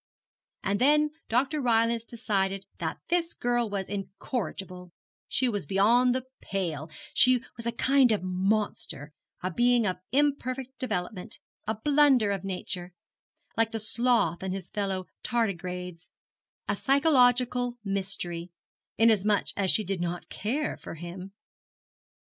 And 0.63 0.81
then 0.81 1.11
Dr. 1.29 1.61
Rylance 1.61 2.03
decided 2.05 2.65
that 2.79 2.97
this 3.09 3.35
girl 3.35 3.69
was 3.69 3.87
incorrigible: 3.87 4.91
she 5.27 5.47
was 5.47 5.67
beyond 5.67 6.15
the 6.15 6.25
pale: 6.41 6.89
she 7.13 7.43
was 7.55 7.67
a 7.67 7.71
kind 7.71 8.11
of 8.11 8.23
monster, 8.23 9.13
a 9.43 9.51
being 9.51 9.85
of 9.85 9.99
imperfect 10.11 10.79
development, 10.79 11.37
a 11.67 11.75
blunder 11.75 12.31
of 12.31 12.43
nature 12.43 12.93
like 13.55 13.71
the 13.73 13.79
sloth 13.79 14.41
and 14.41 14.55
his 14.55 14.71
fellow 14.71 15.05
tardigrades: 15.21 16.09
a 16.67 16.75
psychological 16.75 17.77
mystery: 17.83 18.49
inasmuch 18.97 19.49
as 19.55 19.69
she 19.69 19.83
did 19.83 20.01
not 20.01 20.29
care 20.29 20.77
for 20.77 20.95
him. 20.95 21.31